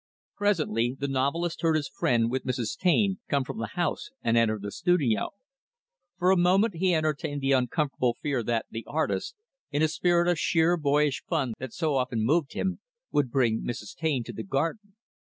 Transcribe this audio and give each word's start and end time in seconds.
Presently, 0.35 0.95
the 0.99 1.07
novelist 1.07 1.61
heard 1.61 1.75
his 1.75 1.87
friend, 1.87 2.31
with 2.31 2.43
Mrs. 2.43 2.75
Taine, 2.75 3.19
come 3.29 3.43
from 3.43 3.59
the 3.59 3.73
house 3.77 4.09
and 4.23 4.35
enter 4.35 4.57
the 4.59 4.71
studio. 4.71 5.29
For 6.17 6.31
a 6.31 6.35
moment, 6.35 6.73
he 6.77 6.95
entertained 6.95 7.41
the 7.41 7.51
uncomfortable 7.51 8.17
fear 8.19 8.41
that 8.41 8.65
the 8.71 8.83
artist, 8.87 9.35
in 9.69 9.83
a 9.83 9.87
spirit 9.87 10.27
of 10.27 10.39
sheer 10.39 10.75
boyish 10.75 11.21
fun 11.29 11.53
that 11.59 11.71
so 11.71 11.93
often 11.97 12.25
moved 12.25 12.53
him, 12.53 12.79
would 13.11 13.29
bring 13.29 13.61
Mrs. 13.61 13.95
Taine 13.95 14.23
to 14.23 14.33
the 14.33 14.41
garden. 14.41 14.95